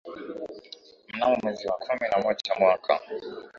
[1.13, 2.99] Mnamo mwezi wa kumi na moja mwaka